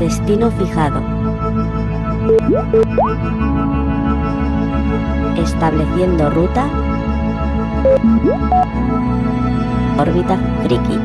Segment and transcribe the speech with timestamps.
[0.00, 1.00] Destino fijado.
[5.36, 6.68] Estableciendo ruta.
[9.96, 10.98] Órbita friki.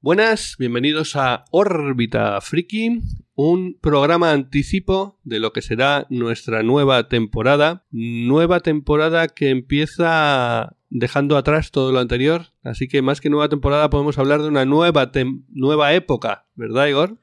[0.00, 3.00] Buenas, bienvenidos a Órbita Friki,
[3.34, 7.86] un programa anticipo de lo que será nuestra nueva temporada.
[7.90, 13.90] Nueva temporada que empieza dejando atrás todo lo anterior, así que más que nueva temporada
[13.90, 15.10] podemos hablar de una nueva,
[15.48, 17.18] nueva época, ¿verdad Igor?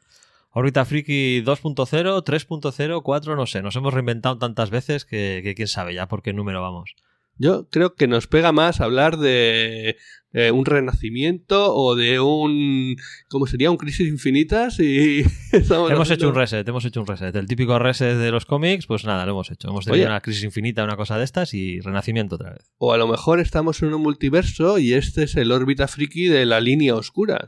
[0.52, 5.68] Órbita Friki 2.0, 3.0, 4, no sé, nos hemos reinventado tantas veces que, que quién
[5.68, 6.96] sabe ya por qué número vamos.
[7.38, 9.98] Yo creo que nos pega más hablar de
[10.36, 12.96] eh, un renacimiento o de un.
[13.30, 13.70] ¿Cómo sería?
[13.70, 15.24] Un crisis infinitas y.
[15.52, 17.36] hemos hecho un reset, hemos hecho un reset.
[17.36, 19.70] El típico reset de los cómics, pues nada, lo hemos hecho.
[19.70, 22.72] Hemos tenido una crisis infinita, una cosa de estas y renacimiento otra vez.
[22.78, 26.46] O a lo mejor estamos en un multiverso y este es el órbita friki de
[26.46, 27.46] la línea oscura.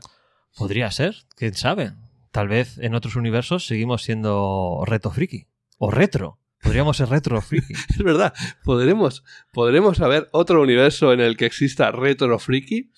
[0.56, 1.92] Podría ser, quién sabe.
[2.30, 5.48] Tal vez en otros universos seguimos siendo reto friki.
[5.78, 6.38] O retro.
[6.66, 7.72] Podríamos ser retro friki.
[7.72, 9.22] es verdad, podremos,
[9.52, 12.90] podremos haber otro universo en el que exista retro friki.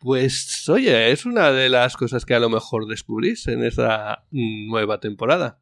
[0.00, 5.00] Pues oye, es una de las cosas que a lo mejor descubrís en esta nueva
[5.00, 5.60] temporada.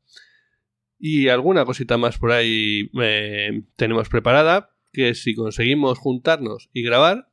[1.00, 7.27] Y alguna cosita más por ahí eh, tenemos preparada, que si conseguimos juntarnos y grabar,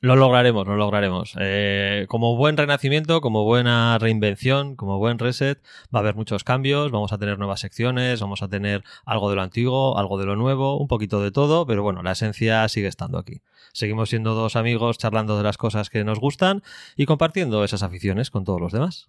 [0.00, 1.34] lo lograremos, lo lograremos.
[1.40, 5.58] Eh, como buen renacimiento, como buena reinvención, como buen reset,
[5.94, 9.36] va a haber muchos cambios, vamos a tener nuevas secciones, vamos a tener algo de
[9.36, 12.88] lo antiguo, algo de lo nuevo, un poquito de todo, pero bueno, la esencia sigue
[12.88, 13.40] estando aquí.
[13.72, 16.62] Seguimos siendo dos amigos charlando de las cosas que nos gustan
[16.96, 19.08] y compartiendo esas aficiones con todos los demás.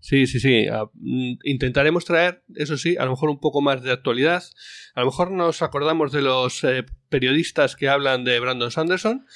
[0.00, 0.66] Sí, sí, sí.
[0.68, 4.44] Ah, mm, intentaremos traer, eso sí, a lo mejor un poco más de actualidad.
[4.94, 9.26] A lo mejor nos acordamos de los eh, periodistas que hablan de Brandon Sanderson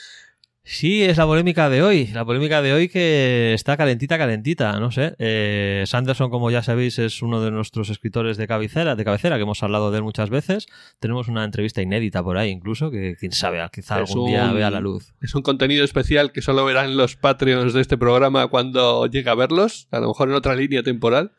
[0.62, 2.06] Sí, es la polémica de hoy.
[2.08, 4.78] La polémica de hoy que está calentita, calentita.
[4.78, 5.14] No sé.
[5.18, 9.42] Eh, Sanderson, como ya sabéis, es uno de nuestros escritores de cabecera, de cabecera, que
[9.42, 10.66] hemos hablado de él muchas veces.
[10.98, 14.80] Tenemos una entrevista inédita por ahí, incluso, que quién sabe, quizá algún día vea la
[14.80, 15.12] luz.
[15.20, 19.34] Es un contenido especial que solo verán los Patreons de este programa cuando llegue a
[19.34, 21.32] verlos, a lo mejor en otra línea temporal.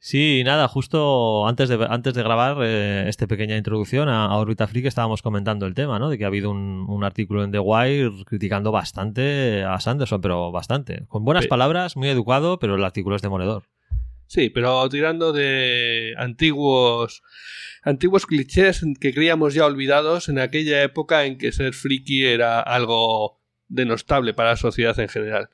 [0.00, 4.86] Sí, nada, justo antes de, antes de grabar eh, esta pequeña introducción a, Orbita Freak
[4.86, 6.08] estábamos comentando el tema, ¿no?
[6.08, 11.04] De que ha habido un, artículo en The Wire criticando bastante a Sanderson, pero bastante.
[11.08, 13.64] Con buenas palabras, muy educado, pero el artículo es demoledor.
[14.28, 17.22] Sí, pero tirando de antiguos
[17.82, 23.40] antiguos clichés que creíamos ya olvidados en aquella época en que ser friki era algo
[23.68, 25.48] denostable para la sociedad en general.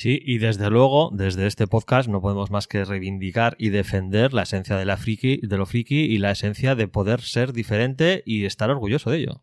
[0.00, 4.44] Sí, y desde luego, desde este podcast no podemos más que reivindicar y defender la
[4.44, 8.46] esencia de, la friki, de lo friki y la esencia de poder ser diferente y
[8.46, 9.42] estar orgulloso de ello.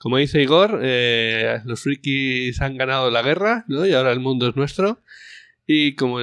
[0.00, 3.86] Como dice Igor, eh, los frikis han ganado la guerra ¿no?
[3.86, 5.02] y ahora el mundo es nuestro.
[5.68, 6.20] Y como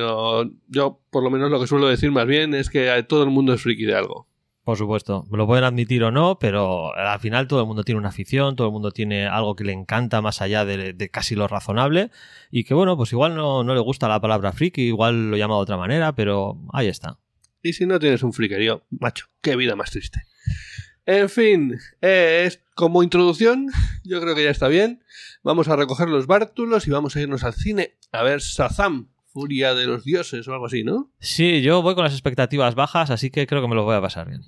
[0.68, 3.53] yo, por lo menos lo que suelo decir más bien es que todo el mundo
[3.53, 4.28] es friki de algo.
[4.63, 8.09] Por supuesto, lo pueden admitir o no, pero al final todo el mundo tiene una
[8.09, 12.12] afición, todo el mundo tiene algo que le encanta más allá de, casi lo razonable
[12.50, 15.62] y que bueno, pues igual no, le gusta la palabra friki, igual lo llama de
[15.62, 17.19] otra manera, pero ahí está.
[17.62, 20.22] Y si no tienes un friquerío, macho, qué vida más triste.
[21.06, 23.68] En fin, eh, es como introducción,
[24.06, 25.03] yo creo que ya está bien.
[25.44, 29.73] Vamos a recoger los bártulos y vamos a irnos al cine a ver Sazam, Furia
[29.73, 31.11] de los Dioses o algo así, ¿no?
[31.19, 34.01] Sí, yo voy con las expectativas bajas, así que creo que me lo voy a
[34.01, 34.41] pasar bien.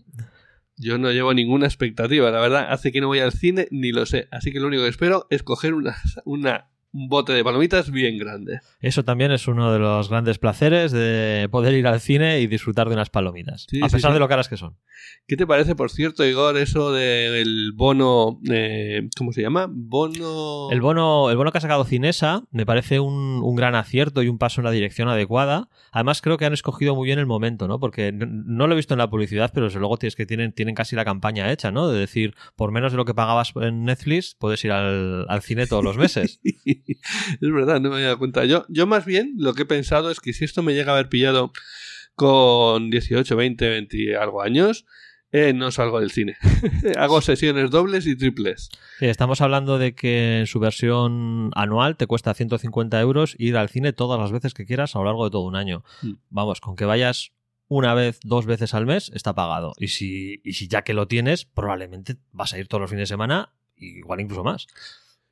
[0.78, 4.06] Yo no llevo ninguna expectativa, la verdad, hace que no voy al cine ni lo
[4.06, 7.92] sé, así que lo único que espero es coger una, una un bote de palomitas
[7.92, 8.62] bien grande.
[8.80, 12.88] Eso también es uno de los grandes placeres de poder ir al cine y disfrutar
[12.88, 14.78] de unas palomitas, a pesar de lo caras que son.
[15.28, 19.68] ¿Qué te parece, por cierto, Igor, eso del bono, eh, ¿cómo se llama?
[19.70, 20.70] Bono...
[20.72, 24.30] El bono, el bono que ha sacado Cinesa me parece un, un, gran acierto y
[24.30, 25.68] un paso en la dirección adecuada.
[25.92, 27.80] Además, creo que han escogido muy bien el momento, ¿no?
[27.80, 30.76] Porque no, lo he visto en la publicidad, pero desde luego tienes que tienen, tienen
[30.76, 31.90] casi la campaña hecha, ¿no?
[31.90, 35.68] De decir, por menos de lo que pagabas en Netflix, puedes ir al, al cine
[35.68, 36.40] todos los meses.
[37.42, 38.46] es verdad, no me había dado cuenta.
[38.46, 40.96] Yo, yo más bien lo que he pensado es que si esto me llega a
[40.96, 41.52] haber pillado
[42.16, 44.86] con 18, 20, 20 algo años,
[45.32, 46.38] eh, no salgo del cine.
[46.98, 48.70] Hago sesiones dobles y triples.
[49.00, 53.68] Sí, estamos hablando de que en su versión anual te cuesta 150 euros ir al
[53.68, 55.84] cine todas las veces que quieras a lo largo de todo un año.
[56.04, 56.14] Mm.
[56.30, 57.34] Vamos, con que vayas
[57.68, 59.74] una vez, dos veces al mes, está pagado.
[59.78, 63.10] Y si, y si ya que lo tienes, probablemente vas a ir todos los fines
[63.10, 64.68] de semana, igual incluso más.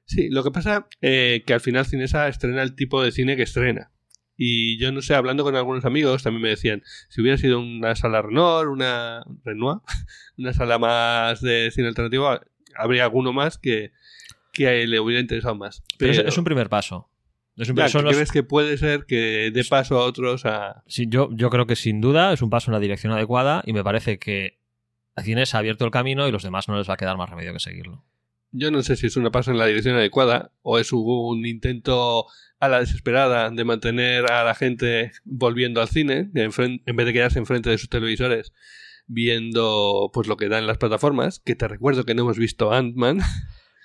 [0.06, 3.36] Sí, lo que pasa es eh, que al final Cinesa estrena el tipo de cine
[3.36, 3.92] que estrena.
[4.36, 7.96] Y yo no sé, hablando con algunos amigos, también me decían, si hubiera sido una
[7.96, 9.80] sala Renault, una Renoir,
[10.38, 12.30] una sala más de cine alternativo,
[12.76, 13.92] habría alguno más que,
[14.52, 15.84] que le hubiera interesado más.
[15.98, 17.10] Pero, es, un primer paso.
[17.58, 20.84] Es un- Ya, son los- crees que puede ser que dé paso a otros a...
[20.88, 23.74] Sí, yo, yo creo que sin duda es un paso en la dirección adecuada y
[23.74, 24.60] me parece que
[25.22, 27.54] Cines ha abierto el camino y los demás no les va a quedar más remedio
[27.54, 28.04] que seguirlo.
[28.56, 32.28] Yo no sé si es una paso en la dirección adecuada o es un intento
[32.60, 36.52] a la desesperada de mantener a la gente volviendo al cine, en,
[36.96, 38.54] vez de quedarse enfrente de sus televisores
[39.08, 43.22] viendo pues lo que dan las plataformas, que te recuerdo que no hemos visto Ant-Man.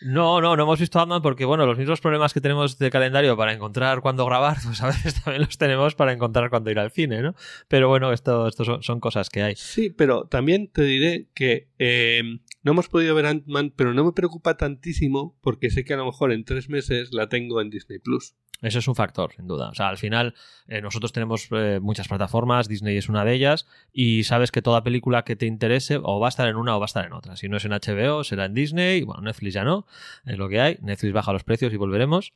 [0.01, 3.37] No, no, no hemos visto Ant-Man porque, bueno, los mismos problemas que tenemos de calendario
[3.37, 6.91] para encontrar cuándo grabar, pues a veces también los tenemos para encontrar cuándo ir al
[6.91, 7.35] cine, ¿no?
[7.67, 9.57] Pero bueno, esto, esto son, son cosas que hay.
[9.57, 12.23] Sí, pero también te diré que eh,
[12.63, 16.07] no hemos podido ver Ant-Man, pero no me preocupa tantísimo porque sé que a lo
[16.07, 18.35] mejor en tres meses la tengo en Disney Plus.
[18.61, 19.69] Eso es un factor, sin duda.
[19.69, 20.35] O sea, al final
[20.67, 24.83] eh, nosotros tenemos eh, muchas plataformas, Disney es una de ellas, y sabes que toda
[24.83, 27.13] película que te interese o va a estar en una o va a estar en
[27.13, 27.37] otra.
[27.37, 29.87] Si no es en HBO, será en Disney, bueno, Netflix ya no,
[30.27, 30.77] es lo que hay.
[30.83, 32.33] Netflix baja los precios y volveremos.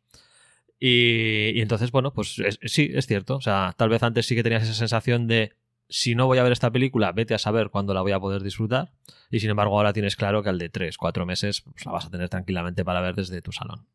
[0.78, 3.36] Y, entonces, bueno, pues es- sí, es cierto.
[3.36, 5.52] O sea, tal vez antes sí que tenías esa sensación de
[5.88, 8.42] si no voy a ver esta película, vete a saber cuándo la voy a poder
[8.42, 8.90] disfrutar.
[9.30, 12.06] Y sin embargo, ahora tienes claro que al de 3, 4 meses pues, la vas
[12.06, 13.86] a tener tranquilamente para ver desde tu salón.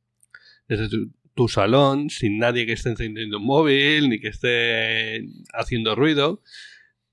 [0.67, 5.23] Desde tu, tu salón, sin nadie que esté encendiendo un móvil, ni que esté
[5.53, 6.41] haciendo ruido.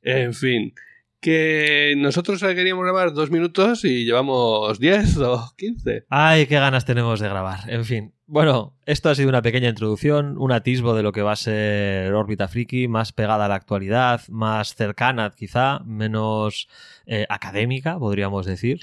[0.03, 0.75] En fin,
[1.21, 6.05] que nosotros queríamos grabar dos minutos y llevamos 10 o 15.
[6.09, 7.61] Ay, qué ganas tenemos de grabar.
[7.71, 8.13] En fin.
[8.27, 12.13] Bueno, esto ha sido una pequeña introducción, un atisbo de lo que va a ser
[12.15, 16.69] órbita friki, más pegada a la actualidad, más cercana quizá, menos
[17.07, 18.81] eh, académica, podríamos decir.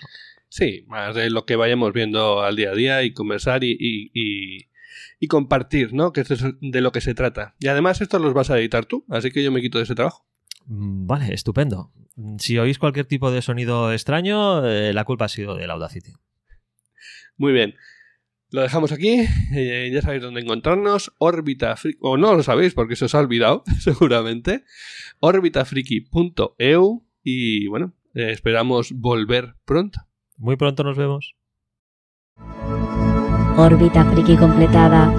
[0.48, 4.12] Sí, más de lo que vayamos viendo al día a día y conversar y, y,
[4.14, 4.71] y-
[5.20, 6.12] y compartir, ¿no?
[6.14, 7.56] Que esto es de lo que se trata.
[7.60, 9.96] Y además esto los vas a editar tú, así que yo me quito de ese
[9.96, 10.26] trabajo.
[10.68, 11.92] Mm, Vale, estupendo.
[12.16, 16.14] Mm, Si oís cualquier tipo de sonido extraño, eh, la culpa ha sido del Audacity.
[17.38, 17.76] Muy bien.
[18.52, 19.26] Lo dejamos aquí.
[19.56, 21.14] eh, ya sabéis dónde encontrarnos.
[21.20, 21.76] Órbita.
[22.02, 24.66] O no lo sabéis porque se os ha olvidado, seguramente.
[25.22, 27.04] Orbitafriki.eu.
[27.24, 30.00] Y bueno, eh, esperamos volver pronto.
[30.38, 31.36] Muy pronto nos vemos.
[33.58, 35.12] Órbita friki completada.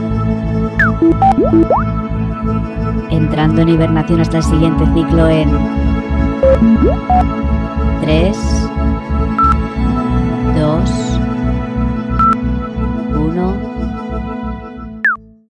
[3.11, 5.51] Entrando en hibernación hasta el siguiente ciclo en
[8.01, 8.37] 3,
[10.57, 10.92] 2,